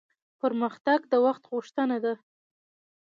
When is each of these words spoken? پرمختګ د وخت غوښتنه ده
پرمختګ 0.41 0.99
د 1.11 1.13
وخت 1.25 1.43
غوښتنه 1.51 1.97
ده 2.03 2.13